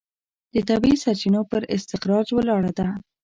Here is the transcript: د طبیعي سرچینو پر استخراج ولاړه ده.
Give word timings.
د 0.53 0.55
طبیعي 0.69 0.97
سرچینو 1.03 1.41
پر 1.51 1.61
استخراج 1.75 2.27
ولاړه 2.33 2.71
ده. 2.79 2.87